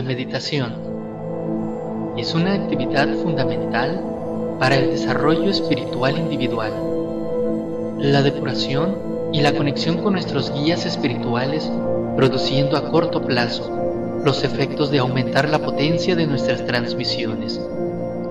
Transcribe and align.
La 0.00 0.06
meditación 0.06 0.72
es 2.16 2.34
una 2.34 2.54
actividad 2.54 3.06
fundamental 3.16 4.02
para 4.58 4.76
el 4.76 4.92
desarrollo 4.92 5.50
espiritual 5.50 6.16
individual. 6.16 6.72
La 7.98 8.22
depuración 8.22 8.96
y 9.34 9.42
la 9.42 9.52
conexión 9.52 9.98
con 9.98 10.14
nuestros 10.14 10.54
guías 10.54 10.86
espirituales 10.86 11.70
produciendo 12.16 12.78
a 12.78 12.90
corto 12.90 13.20
plazo 13.26 14.22
los 14.24 14.42
efectos 14.42 14.90
de 14.90 15.00
aumentar 15.00 15.50
la 15.50 15.58
potencia 15.58 16.16
de 16.16 16.26
nuestras 16.26 16.64
transmisiones, 16.64 17.60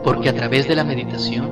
porque 0.04 0.30
a 0.30 0.34
través 0.34 0.68
de 0.68 0.74
la 0.74 0.84
meditación 0.84 1.52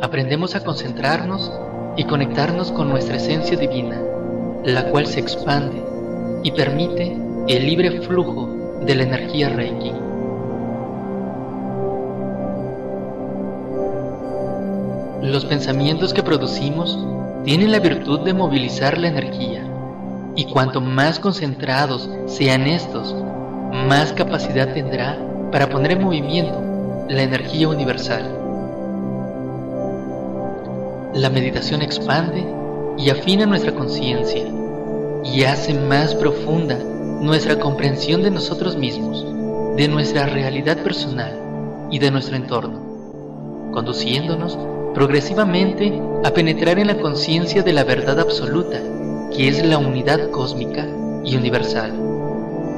aprendemos 0.00 0.54
a 0.54 0.64
concentrarnos 0.64 1.52
y 1.98 2.04
conectarnos 2.04 2.72
con 2.72 2.88
nuestra 2.88 3.18
esencia 3.18 3.58
divina, 3.58 4.00
la 4.64 4.88
cual 4.88 5.06
se 5.06 5.20
expande 5.20 5.84
y 6.42 6.52
permite 6.52 7.14
el 7.48 7.66
libre 7.66 8.00
flujo 8.00 8.63
de 8.86 8.94
la 8.94 9.02
energía 9.04 9.48
Reiki. 9.48 9.92
Los 15.22 15.46
pensamientos 15.46 16.12
que 16.12 16.22
producimos 16.22 16.98
tienen 17.44 17.72
la 17.72 17.78
virtud 17.78 18.20
de 18.20 18.34
movilizar 18.34 18.98
la 18.98 19.08
energía 19.08 19.64
y 20.36 20.44
cuanto 20.46 20.80
más 20.80 21.18
concentrados 21.18 22.10
sean 22.26 22.66
estos, 22.66 23.14
más 23.72 24.12
capacidad 24.12 24.74
tendrá 24.74 25.18
para 25.50 25.68
poner 25.68 25.92
en 25.92 26.02
movimiento 26.02 26.62
la 27.08 27.22
energía 27.22 27.68
universal. 27.68 28.22
La 31.14 31.30
meditación 31.30 31.80
expande 31.80 32.44
y 32.98 33.08
afina 33.08 33.46
nuestra 33.46 33.72
conciencia 33.72 34.44
y 35.24 35.44
hace 35.44 35.72
más 35.72 36.14
profunda 36.14 36.78
nuestra 37.24 37.58
comprensión 37.58 38.22
de 38.22 38.30
nosotros 38.30 38.76
mismos, 38.76 39.24
de 39.76 39.88
nuestra 39.88 40.26
realidad 40.26 40.82
personal 40.82 41.88
y 41.90 41.98
de 41.98 42.10
nuestro 42.10 42.36
entorno, 42.36 43.70
conduciéndonos 43.72 44.58
progresivamente 44.92 46.02
a 46.22 46.30
penetrar 46.32 46.78
en 46.78 46.88
la 46.88 46.98
conciencia 46.98 47.62
de 47.62 47.72
la 47.72 47.82
verdad 47.82 48.20
absoluta 48.20 48.78
que 49.34 49.48
es 49.48 49.64
la 49.64 49.78
unidad 49.78 50.30
cósmica 50.30 50.86
y 51.24 51.34
universal, 51.34 51.94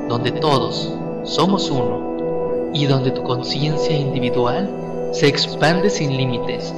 donde 0.08 0.30
todos 0.30 0.94
somos 1.24 1.68
uno 1.68 2.70
y 2.72 2.86
donde 2.86 3.10
tu 3.10 3.24
conciencia 3.24 3.96
individual 3.96 4.70
se 5.10 5.26
expande 5.26 5.90
sin 5.90 6.16
límites, 6.16 6.72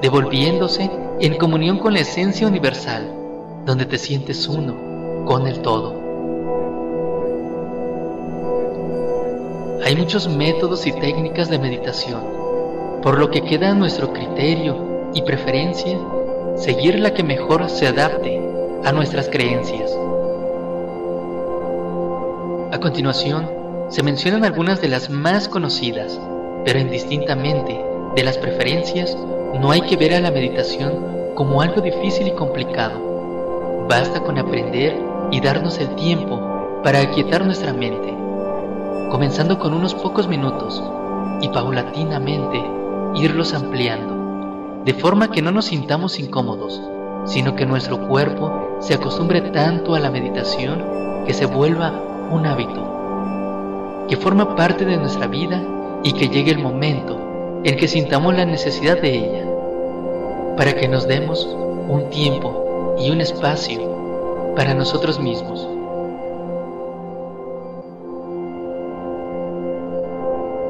devolviéndose 0.00 0.88
en 1.18 1.36
comunión 1.36 1.78
con 1.78 1.94
la 1.94 2.00
esencia 2.00 2.46
universal, 2.46 3.12
donde 3.66 3.86
te 3.86 3.98
sientes 3.98 4.46
uno 4.46 5.24
con 5.26 5.48
el 5.48 5.60
todo. 5.62 5.97
Hay 9.88 9.96
muchos 9.96 10.28
métodos 10.28 10.86
y 10.86 10.92
técnicas 10.92 11.48
de 11.48 11.58
meditación, 11.58 12.20
por 13.02 13.18
lo 13.18 13.30
que 13.30 13.40
queda 13.40 13.70
a 13.70 13.74
nuestro 13.74 14.12
criterio 14.12 15.08
y 15.14 15.22
preferencia 15.22 15.98
seguir 16.58 17.00
la 17.00 17.14
que 17.14 17.22
mejor 17.22 17.70
se 17.70 17.86
adapte 17.86 18.38
a 18.84 18.92
nuestras 18.92 19.30
creencias. 19.30 19.90
A 22.70 22.78
continuación, 22.82 23.48
se 23.88 24.02
mencionan 24.02 24.44
algunas 24.44 24.82
de 24.82 24.88
las 24.88 25.08
más 25.08 25.48
conocidas, 25.48 26.20
pero 26.66 26.78
indistintamente 26.78 27.82
de 28.14 28.24
las 28.24 28.36
preferencias, 28.36 29.16
no 29.58 29.70
hay 29.70 29.80
que 29.80 29.96
ver 29.96 30.12
a 30.12 30.20
la 30.20 30.30
meditación 30.30 31.32
como 31.34 31.62
algo 31.62 31.80
difícil 31.80 32.28
y 32.28 32.32
complicado. 32.32 33.86
Basta 33.88 34.20
con 34.20 34.36
aprender 34.36 34.94
y 35.30 35.40
darnos 35.40 35.78
el 35.78 35.88
tiempo 35.94 36.82
para 36.84 37.00
aquietar 37.00 37.46
nuestra 37.46 37.72
mente, 37.72 38.17
comenzando 39.10 39.58
con 39.58 39.74
unos 39.74 39.94
pocos 39.94 40.28
minutos 40.28 40.82
y 41.40 41.48
paulatinamente 41.48 42.62
irlos 43.14 43.54
ampliando, 43.54 44.82
de 44.84 44.94
forma 44.94 45.30
que 45.30 45.42
no 45.42 45.50
nos 45.50 45.66
sintamos 45.66 46.18
incómodos, 46.18 46.80
sino 47.24 47.54
que 47.56 47.66
nuestro 47.66 48.06
cuerpo 48.06 48.78
se 48.80 48.94
acostumbre 48.94 49.40
tanto 49.40 49.94
a 49.94 50.00
la 50.00 50.10
meditación 50.10 50.84
que 51.26 51.34
se 51.34 51.46
vuelva 51.46 51.92
un 52.30 52.46
hábito, 52.46 54.06
que 54.08 54.16
forma 54.16 54.54
parte 54.54 54.84
de 54.84 54.96
nuestra 54.96 55.26
vida 55.26 55.62
y 56.02 56.12
que 56.12 56.28
llegue 56.28 56.52
el 56.52 56.58
momento 56.58 57.18
en 57.64 57.76
que 57.76 57.88
sintamos 57.88 58.34
la 58.34 58.44
necesidad 58.44 59.00
de 59.00 59.14
ella, 59.14 59.46
para 60.56 60.74
que 60.74 60.88
nos 60.88 61.06
demos 61.08 61.46
un 61.88 62.10
tiempo 62.10 62.96
y 62.98 63.10
un 63.10 63.20
espacio 63.20 64.54
para 64.54 64.74
nosotros 64.74 65.18
mismos. 65.18 65.77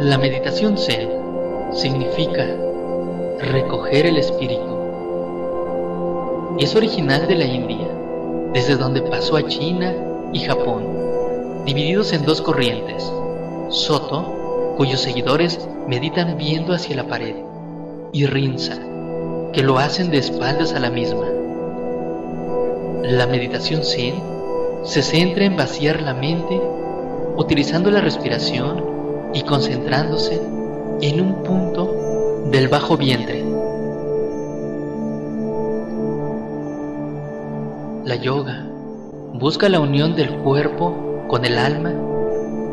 La 0.01 0.17
meditación 0.17 0.79
Zen 0.79 1.11
significa 1.73 2.47
recoger 3.41 4.07
el 4.07 4.17
espíritu. 4.19 4.63
Es 6.61 6.77
original 6.77 7.27
de 7.27 7.35
la 7.35 7.45
India 7.45 7.89
desde 8.53 8.77
donde 8.77 9.03
pasó 9.03 9.37
a 9.37 9.49
China 9.49 9.93
y 10.33 10.39
Japón, 10.39 11.65
divididos 11.65 12.13
en 12.13 12.25
dos 12.25 12.41
corrientes, 12.41 13.13
Soto, 13.71 14.75
cuyos 14.77 15.01
seguidores 15.01 15.69
meditan 15.89 16.39
viendo 16.39 16.75
hacia 16.75 16.95
la 16.95 17.09
pared, 17.09 17.35
y 18.13 18.27
Rinza, 18.27 18.79
que 19.53 19.65
lo 19.65 19.79
hacen 19.79 20.13
de 20.13 20.19
espaldas 20.19 20.75
a 20.75 20.79
la 20.79 20.91
misma. 20.91 21.27
La 23.03 23.27
meditación 23.27 23.83
Zen 23.83 24.15
se 24.85 25.03
centra 25.03 25.45
en 25.45 25.57
vaciar 25.57 26.03
la 26.03 26.15
mente 26.15 26.61
utilizando 27.37 27.91
la 27.91 28.01
respiración 28.01 28.88
y 29.35 29.43
concentrándose 29.43 30.41
en 31.01 31.21
un 31.21 31.43
punto 31.43 32.47
del 32.51 32.69
bajo 32.69 32.97
vientre 32.97 33.49
La 38.09 38.17
yoga 38.17 38.65
busca 39.35 39.69
la 39.69 39.81
unión 39.81 40.17
del 40.17 40.31
cuerpo 40.39 41.27
con 41.29 41.45
el 41.45 41.59
alma 41.59 41.93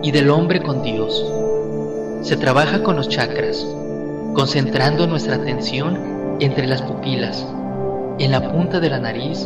y 0.02 0.12
del 0.12 0.30
hombre 0.30 0.64
con 0.64 0.82
Dios. 0.82 1.30
Se 2.22 2.38
trabaja 2.38 2.84
con 2.84 2.96
los 2.96 3.10
chakras, 3.10 3.68
concentrando 4.34 5.08
nuestra 5.08 5.36
atención 5.36 6.38
entre 6.40 6.68
las 6.68 6.82
pupilas, 6.82 7.46
en 8.18 8.32
la 8.32 8.50
punta 8.50 8.80
de 8.80 8.90
la 8.90 9.00
nariz 9.00 9.46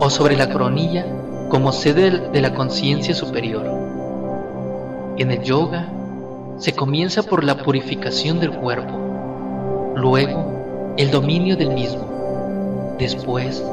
o 0.00 0.10
sobre 0.10 0.36
la 0.36 0.50
coronilla 0.50 1.06
como 1.48 1.70
sede 1.70 2.10
de 2.32 2.40
la 2.40 2.52
conciencia 2.52 3.14
superior. 3.14 3.64
En 5.18 5.30
el 5.30 5.40
yoga 5.44 5.86
se 6.58 6.72
comienza 6.72 7.22
por 7.22 7.44
la 7.44 7.56
purificación 7.56 8.40
del 8.40 8.52
cuerpo, 8.52 9.92
luego 9.96 10.94
el 10.96 11.10
dominio 11.10 11.56
del 11.56 11.70
mismo, 11.70 12.96
después 12.98 13.64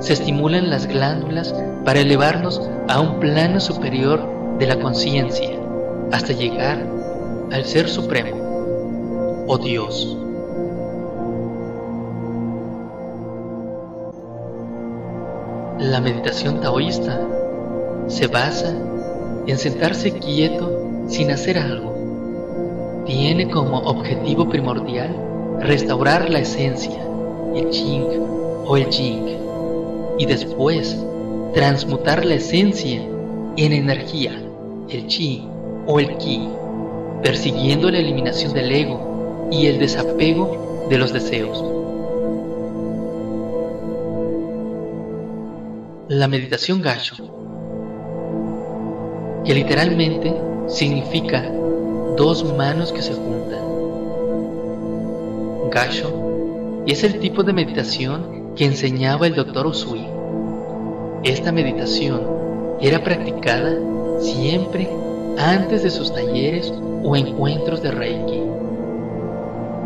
se 0.00 0.12
estimulan 0.12 0.70
las 0.70 0.86
glándulas 0.86 1.54
para 1.84 2.00
elevarnos 2.00 2.60
a 2.88 3.00
un 3.00 3.18
plano 3.18 3.60
superior 3.60 4.58
de 4.58 4.66
la 4.66 4.78
conciencia 4.78 5.50
hasta 6.12 6.32
llegar 6.32 6.86
al 7.50 7.64
Ser 7.64 7.88
Supremo 7.88 9.44
o 9.46 9.58
Dios. 9.58 10.16
La 15.78 16.00
meditación 16.00 16.60
taoísta 16.60 17.20
se 18.08 18.26
basa 18.26 18.76
en 19.46 19.58
sentarse 19.58 20.12
quieto 20.12 21.06
sin 21.08 21.30
hacer 21.30 21.58
algo. 21.58 21.97
Tiene 23.08 23.48
como 23.48 23.78
objetivo 23.78 24.50
primordial 24.50 25.16
restaurar 25.60 26.28
la 26.28 26.40
esencia, 26.40 27.02
el 27.54 27.70
Ching 27.70 28.04
o 28.66 28.76
el 28.76 28.84
Jing 28.92 29.38
y 30.18 30.26
después 30.26 30.94
transmutar 31.54 32.26
la 32.26 32.34
esencia 32.34 33.00
en 33.56 33.72
energía, 33.72 34.38
el 34.90 35.06
chi 35.06 35.48
o 35.86 35.98
el 35.98 36.18
ki, 36.18 36.50
persiguiendo 37.22 37.90
la 37.90 37.98
eliminación 37.98 38.52
del 38.52 38.70
ego 38.70 39.48
y 39.50 39.68
el 39.68 39.78
desapego 39.78 40.86
de 40.90 40.98
los 40.98 41.10
deseos. 41.10 41.64
La 46.08 46.28
meditación 46.28 46.82
gacho, 46.82 47.16
que 49.46 49.54
literalmente 49.54 50.34
significa 50.66 51.50
dos 52.18 52.44
manos 52.56 52.92
que 52.92 53.00
se 53.00 53.14
juntan. 53.14 53.62
Gacho 55.70 56.82
es 56.84 57.04
el 57.04 57.20
tipo 57.20 57.44
de 57.44 57.52
meditación 57.52 58.54
que 58.56 58.64
enseñaba 58.64 59.28
el 59.28 59.36
doctor 59.36 59.68
Usui. 59.68 60.04
Esta 61.22 61.52
meditación 61.52 62.22
era 62.80 63.04
practicada 63.04 63.72
siempre 64.20 64.90
antes 65.38 65.84
de 65.84 65.90
sus 65.90 66.12
talleres 66.12 66.74
o 67.04 67.14
encuentros 67.14 67.82
de 67.82 67.92
Reiki. 67.92 68.42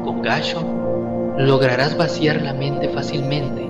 Con 0.02 0.22
Gasho 0.22 0.62
lograrás 1.36 1.98
vaciar 1.98 2.40
la 2.40 2.54
mente 2.54 2.88
fácilmente 2.88 3.68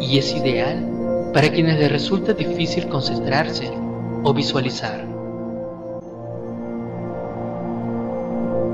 y 0.00 0.16
es 0.16 0.34
ideal 0.34 1.30
para 1.34 1.50
quienes 1.50 1.78
les 1.78 1.92
resulta 1.92 2.32
difícil 2.32 2.88
concentrarse 2.88 3.70
o 4.24 4.32
visualizar. 4.32 5.09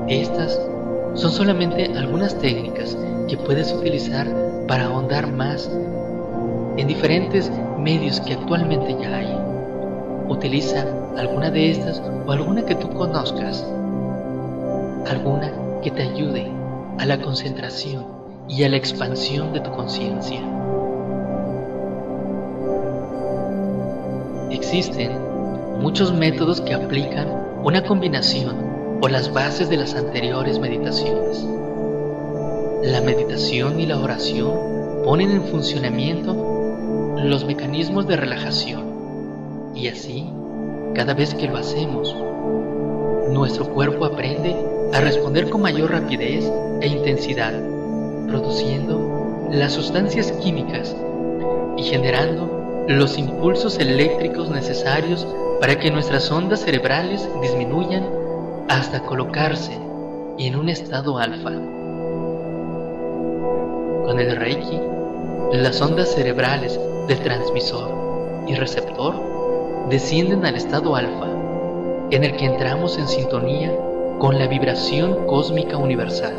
Estas 0.07 0.57
son 1.15 1.31
solamente 1.31 1.91
algunas 1.97 2.39
técnicas 2.39 2.97
que 3.27 3.35
puedes 3.35 3.73
utilizar 3.73 4.25
para 4.65 4.85
ahondar 4.85 5.29
más 5.33 5.69
en 6.77 6.87
diferentes 6.87 7.51
medios 7.77 8.21
que 8.21 8.35
actualmente 8.35 8.95
ya 9.01 9.17
hay. 9.17 9.37
Utiliza 10.29 10.85
alguna 11.17 11.51
de 11.51 11.71
estas 11.71 12.01
o 12.25 12.31
alguna 12.31 12.65
que 12.65 12.75
tú 12.75 12.89
conozcas, 12.89 13.67
alguna 15.09 15.51
que 15.83 15.91
te 15.91 16.03
ayude 16.03 16.49
a 16.99 17.05
la 17.05 17.19
concentración 17.19 18.05
y 18.47 18.63
a 18.63 18.69
la 18.69 18.77
expansión 18.77 19.51
de 19.51 19.59
tu 19.59 19.71
conciencia. 19.71 20.39
Existen 24.51 25.11
muchos 25.81 26.13
métodos 26.13 26.61
que 26.61 26.73
aplican 26.73 27.27
una 27.61 27.83
combinación 27.83 28.66
o 29.01 29.07
las 29.07 29.31
bases 29.31 29.69
de 29.69 29.77
las 29.77 29.93
anteriores 29.95 30.59
meditaciones. 30.59 31.45
La 32.83 33.01
meditación 33.01 33.79
y 33.79 33.85
la 33.85 33.99
oración 33.99 35.03
ponen 35.03 35.31
en 35.31 35.43
funcionamiento 35.45 37.15
los 37.23 37.45
mecanismos 37.45 38.07
de 38.07 38.17
relajación 38.17 38.87
y 39.75 39.87
así, 39.87 40.27
cada 40.95 41.13
vez 41.13 41.35
que 41.35 41.47
lo 41.47 41.57
hacemos, 41.57 42.15
nuestro 43.29 43.67
cuerpo 43.67 44.05
aprende 44.05 44.55
a 44.93 45.01
responder 45.01 45.49
con 45.49 45.61
mayor 45.61 45.91
rapidez 45.91 46.51
e 46.81 46.87
intensidad, 46.87 47.53
produciendo 48.27 49.47
las 49.51 49.73
sustancias 49.73 50.31
químicas 50.31 50.95
y 51.77 51.83
generando 51.83 52.85
los 52.87 53.17
impulsos 53.17 53.77
eléctricos 53.77 54.49
necesarios 54.49 55.27
para 55.59 55.77
que 55.77 55.91
nuestras 55.91 56.31
ondas 56.31 56.61
cerebrales 56.61 57.27
disminuyan 57.41 58.16
hasta 58.69 59.01
colocarse 59.01 59.73
en 60.37 60.55
un 60.55 60.69
estado 60.69 61.17
alfa. 61.17 61.51
Con 64.05 64.19
el 64.19 64.35
Reiki, 64.35 64.79
las 65.53 65.81
ondas 65.81 66.13
cerebrales 66.13 66.79
del 67.07 67.19
transmisor 67.19 67.89
y 68.47 68.55
receptor 68.55 69.15
descienden 69.89 70.45
al 70.45 70.55
estado 70.55 70.95
alfa, 70.95 71.27
en 72.11 72.23
el 72.23 72.35
que 72.35 72.45
entramos 72.45 72.97
en 72.97 73.07
sintonía 73.07 73.73
con 74.19 74.37
la 74.37 74.47
vibración 74.47 75.25
cósmica 75.27 75.77
universal. 75.77 76.33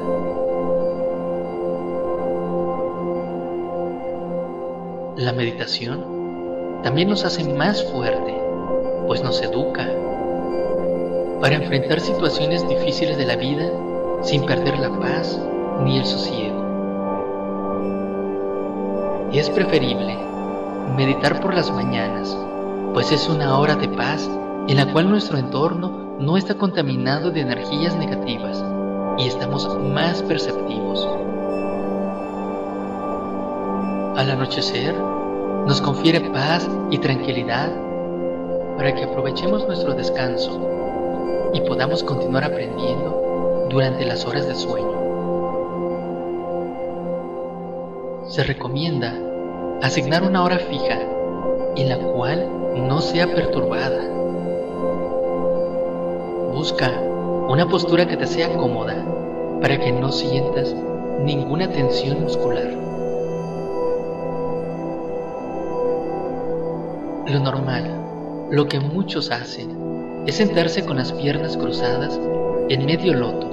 La 5.17 5.33
meditación 5.33 6.81
también 6.83 7.09
nos 7.09 7.25
hace 7.25 7.43
más 7.45 7.83
fuerte, 7.85 8.35
pues 9.07 9.23
nos 9.23 9.41
educa 9.43 9.89
para 11.41 11.55
enfrentar 11.55 12.01
situaciones 12.01 12.69
difíciles 12.69 13.17
de 13.17 13.27
la 13.27 13.37
vida 13.37 13.71
sin 14.23 14.45
perder 14.45 14.79
la 14.79 14.91
paz 14.99 15.41
ni 15.85 15.99
el 15.99 16.05
sosiego. 16.05 16.67
Y 19.33 19.39
es 19.39 19.49
preferible 19.51 20.19
meditar 20.97 21.41
por 21.41 21.55
las 21.55 21.71
mañanas, 21.71 22.37
pues 22.93 23.13
es 23.13 23.29
una 23.29 23.59
hora 23.59 23.77
de 23.77 23.89
paz 23.89 24.29
en 24.69 24.77
la 24.77 24.93
cual 24.93 25.09
nuestro 25.09 25.39
entorno 25.39 26.17
no 26.19 26.37
está 26.37 26.55
contaminado 26.55 27.31
de 27.31 27.43
energías 27.43 27.95
negativas 27.97 28.65
y 29.19 29.29
estamos 29.29 29.69
más 29.79 30.23
perceptivos. 30.23 31.07
Al 34.17 34.31
anochecer, 34.31 34.95
nos 35.67 35.81
confiere 35.81 36.21
paz 36.31 36.69
y 36.91 36.99
tranquilidad 36.99 37.71
para 38.77 38.95
que 38.95 39.05
aprovechemos 39.05 39.67
nuestro 39.67 39.95
descanso 39.95 40.79
y 41.53 41.61
podamos 41.63 42.03
continuar 42.03 42.45
aprendiendo 42.45 43.67
durante 43.71 44.05
las 44.05 44.27
horas 44.27 44.47
de 44.47 44.55
sueño. 44.55 44.99
Se 48.29 48.45
recomienda 48.45 49.15
asignar 49.83 50.23
una 50.23 50.43
hora 50.45 50.59
fija 50.59 51.01
en 51.77 51.89
la 51.89 51.99
cual 51.99 52.49
no 52.87 53.01
sea 53.01 53.27
perturbada. 53.35 54.07
Busca 56.53 56.91
una 57.49 57.67
postura 57.69 58.07
que 58.07 58.17
te 58.17 58.27
sea 58.27 58.55
cómoda 58.57 59.05
para 59.61 59.79
que 59.79 59.93
no 59.93 60.13
sientas 60.13 60.75
ninguna 61.25 61.71
tensión 61.71 62.23
muscular. 62.23 62.69
Lo 67.27 67.41
normal, 67.41 68.49
lo 68.51 68.69
que 68.69 68.81
muchos 68.81 69.31
hacen, 69.31 69.88
es 70.29 70.37
sentarse 70.37 70.85
con 70.85 70.99
las 70.99 71.11
piernas 71.13 71.57
cruzadas 71.57 72.21
en 72.69 72.85
medio 72.85 73.15
loto 73.15 73.49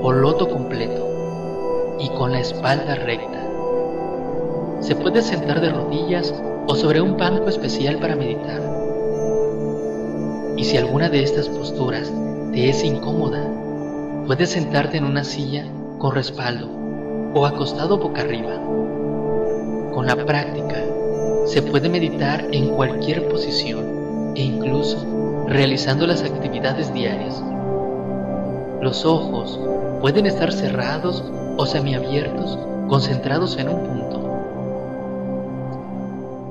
o 0.00 0.12
loto 0.12 0.48
completo 0.48 1.96
y 2.00 2.08
con 2.08 2.32
la 2.32 2.40
espalda 2.40 2.94
recta. 2.94 3.46
Se 4.80 4.96
puede 4.96 5.20
sentar 5.20 5.60
de 5.60 5.68
rodillas 5.68 6.34
o 6.68 6.74
sobre 6.74 7.02
un 7.02 7.18
banco 7.18 7.50
especial 7.50 7.98
para 7.98 8.16
meditar. 8.16 8.62
Y 10.56 10.64
si 10.64 10.78
alguna 10.78 11.10
de 11.10 11.22
estas 11.22 11.50
posturas 11.50 12.10
te 12.50 12.70
es 12.70 12.82
incómoda, 12.82 13.46
puedes 14.26 14.48
sentarte 14.48 14.96
en 14.96 15.04
una 15.04 15.22
silla 15.22 15.66
con 15.98 16.14
respaldo 16.14 16.66
o 17.34 17.44
acostado 17.44 17.98
boca 17.98 18.22
arriba. 18.22 18.58
Con 19.92 20.06
la 20.06 20.16
práctica, 20.16 20.82
se 21.44 21.60
puede 21.60 21.90
meditar 21.90 22.42
en 22.52 22.70
cualquier 22.70 23.28
posición 23.28 23.85
e 24.36 24.42
incluso 24.42 24.98
realizando 25.48 26.06
las 26.06 26.22
actividades 26.22 26.92
diarias. 26.92 27.42
Los 28.82 29.06
ojos 29.06 29.58
pueden 30.00 30.26
estar 30.26 30.52
cerrados 30.52 31.24
o 31.56 31.64
semiabiertos, 31.64 32.58
concentrados 32.86 33.56
en 33.56 33.70
un 33.70 33.82
punto. 33.82 34.20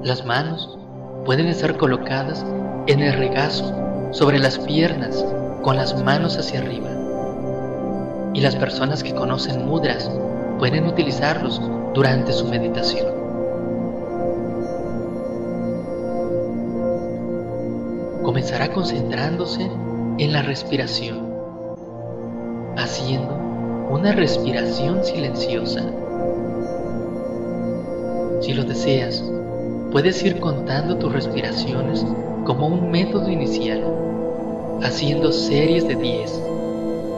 Las 0.03 0.25
manos 0.25 0.77
pueden 1.25 1.47
estar 1.47 1.77
colocadas 1.77 2.43
en 2.87 3.01
el 3.01 3.13
regazo 3.13 3.73
sobre 4.11 4.39
las 4.39 4.57
piernas 4.59 5.23
con 5.61 5.75
las 5.75 6.03
manos 6.03 6.37
hacia 6.37 6.59
arriba. 6.59 6.89
Y 8.33 8.41
las 8.41 8.55
personas 8.55 9.03
que 9.03 9.13
conocen 9.13 9.65
mudras 9.65 10.11
pueden 10.57 10.87
utilizarlos 10.87 11.61
durante 11.93 12.33
su 12.33 12.45
meditación. 12.47 13.14
Comenzará 18.45 18.71
concentrándose 18.71 19.71
en 20.19 20.31
la 20.31 20.43
respiración, 20.43 21.17
haciendo 22.77 23.33
una 23.89 24.11
respiración 24.11 25.03
silenciosa. 25.03 25.83
Si 28.41 28.53
lo 28.53 28.63
deseas, 28.63 29.23
puedes 29.91 30.23
ir 30.23 30.39
contando 30.39 30.95
tus 30.99 31.11
respiraciones 31.11 32.05
como 32.45 32.67
un 32.67 32.91
método 32.91 33.31
inicial, 33.31 33.81
haciendo 34.83 35.31
series 35.31 35.87
de 35.87 35.95
10, 35.95 36.43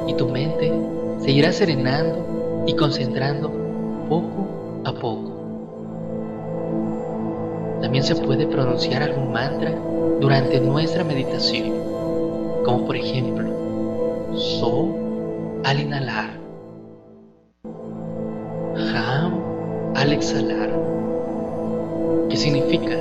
y 0.07 0.13
tu 0.13 0.29
mente 0.29 0.71
se 1.19 1.31
irá 1.31 1.51
serenando 1.51 2.63
y 2.65 2.73
concentrando 2.73 3.51
poco 4.07 4.47
a 4.85 4.93
poco. 4.93 5.36
También 7.81 8.03
se 8.03 8.15
puede 8.15 8.47
pronunciar 8.47 9.03
algún 9.03 9.31
mantra 9.31 9.71
durante 10.19 10.59
nuestra 10.59 11.03
meditación, 11.03 11.73
como 12.65 12.85
por 12.85 12.95
ejemplo, 12.95 13.47
So 14.35 14.89
al 15.63 15.79
inhalar, 15.79 16.29
Ham 18.93 19.39
al 19.95 20.11
exhalar, 20.11 20.69
que 22.29 22.37
significa 22.37 22.95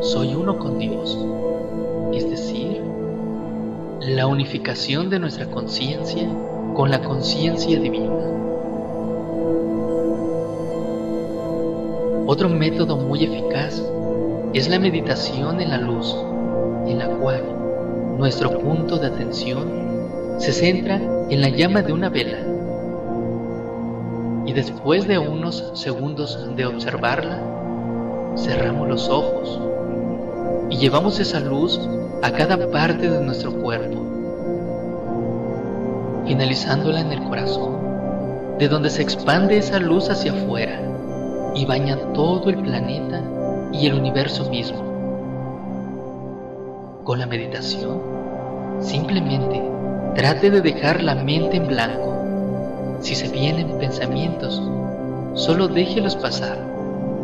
soy 0.00 0.34
uno 0.34 0.58
con 0.58 0.78
Dios, 0.78 1.18
es 2.12 2.28
decir, 2.28 2.82
la 4.00 4.26
unificación 4.26 5.08
de 5.08 5.18
nuestra 5.18 5.46
conciencia 5.46 6.28
con 6.74 6.90
la 6.90 7.02
conciencia 7.02 7.80
divina. 7.80 8.12
Otro 12.26 12.48
método 12.48 12.96
muy 12.96 13.22
eficaz 13.22 13.82
es 14.54 14.70
la 14.70 14.78
meditación 14.78 15.60
en 15.60 15.68
la 15.68 15.76
luz, 15.76 16.16
en 16.86 16.98
la 16.98 17.08
cual 17.08 17.42
nuestro 18.16 18.58
punto 18.60 18.96
de 18.96 19.08
atención 19.08 20.38
se 20.38 20.52
centra 20.52 21.02
en 21.28 21.42
la 21.42 21.50
llama 21.50 21.82
de 21.82 21.92
una 21.92 22.08
vela. 22.08 22.38
Y 24.46 24.54
después 24.54 25.06
de 25.06 25.18
unos 25.18 25.70
segundos 25.74 26.38
de 26.56 26.64
observarla, 26.64 27.42
cerramos 28.38 28.88
los 28.88 29.10
ojos 29.10 29.60
y 30.70 30.78
llevamos 30.78 31.20
esa 31.20 31.40
luz 31.40 31.78
a 32.22 32.30
cada 32.30 32.70
parte 32.70 33.10
de 33.10 33.20
nuestro 33.20 33.52
cuerpo, 33.52 33.98
finalizándola 36.24 37.00
en 37.00 37.12
el 37.12 37.22
corazón, 37.24 37.76
de 38.58 38.66
donde 38.66 38.88
se 38.88 39.02
expande 39.02 39.58
esa 39.58 39.78
luz 39.78 40.08
hacia 40.08 40.32
afuera 40.32 40.80
y 41.54 41.64
baña 41.66 41.96
todo 42.12 42.50
el 42.50 42.62
planeta 42.62 43.22
y 43.72 43.86
el 43.86 43.94
universo 43.94 44.48
mismo. 44.50 44.82
Con 47.04 47.18
la 47.18 47.26
meditación, 47.26 48.00
simplemente 48.80 49.74
Trate 50.14 50.48
de 50.48 50.60
dejar 50.60 51.02
la 51.02 51.16
mente 51.16 51.56
en 51.56 51.66
blanco. 51.66 52.98
Si 53.00 53.16
se 53.16 53.26
vienen 53.26 53.78
pensamientos, 53.78 54.62
solo 55.34 55.66
déjelos 55.66 56.14
pasar, 56.14 56.56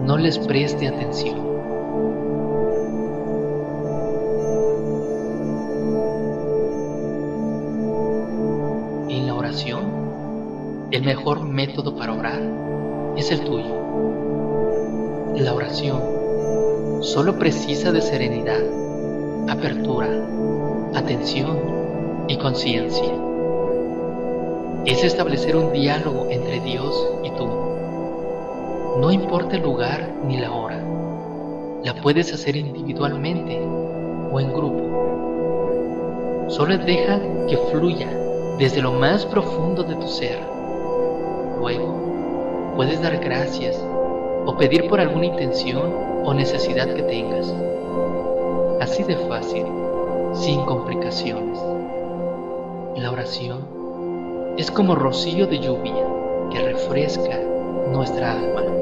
no 0.05 0.19
les 0.19 0.41
preste 0.41 0.89
atención. 0.89 1.39
En 9.09 9.27
la 9.29 9.35
oración, 9.35 10.89
el 10.91 11.05
mejor 11.05 11.45
método 11.45 11.95
para 11.95 12.13
orar 12.13 12.43
es 13.17 13.31
el 13.31 13.41
tuyo. 13.41 13.75
La 15.37 15.55
oración 15.55 16.01
solo 17.01 17.39
precisa 17.39 17.93
de 17.93 18.01
serenidad, 18.01 18.61
apertura, 19.49 20.09
atención 20.95 21.59
y 22.29 22.37
conciencia. 22.37 23.13
Es 24.85 25.05
establecer 25.05 25.57
un 25.57 25.73
diálogo 25.73 26.27
entre 26.31 26.61
Dios 26.61 26.95
y 27.23 27.31
tú. 27.31 27.47
No 29.01 29.11
importa 29.11 29.57
el 29.57 29.63
lugar 29.63 30.09
ni 30.27 30.39
la 30.39 30.53
hora. 30.53 30.83
La 31.85 31.95
puedes 31.95 32.33
hacer 32.33 32.57
individualmente 32.57 33.59
o 34.31 34.41
en 34.41 34.53
grupo. 34.53 36.47
Solo 36.49 36.77
deja 36.79 37.21
que 37.49 37.57
fluya 37.71 38.09
desde 38.59 38.83
lo 38.83 38.93
más 38.93 39.25
profundo 39.25 39.83
de 39.83 39.95
tu 39.95 40.07
ser. 40.07 40.39
Luego, 41.59 42.00
puedes 42.77 43.01
dar 43.03 43.17
gracias 43.19 43.83
o 44.47 44.57
pedir 44.57 44.89
por 44.89 45.01
alguna 45.01 45.27
intención 45.27 45.93
o 46.25 46.35
necesidad 46.35 46.95
que 46.95 47.03
tengas. 47.03 47.55
Así 48.81 49.03
de 49.03 49.17
fácil, 49.17 49.67
sin 50.35 50.65
complicaciones. 50.65 51.59
La 52.97 53.11
oración 53.11 54.55
es 54.57 54.71
como 54.71 54.95
rocío 54.95 55.47
de 55.47 55.59
lluvia 55.59 56.05
que 56.51 56.61
refresca 56.61 57.39
nuestra 57.93 58.33
alma. 58.33 58.80